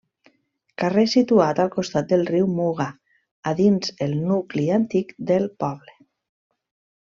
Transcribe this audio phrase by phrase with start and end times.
[0.83, 2.89] Carrer situat al costat del riu Muga,
[3.51, 5.99] a dins el nucli antic del poble.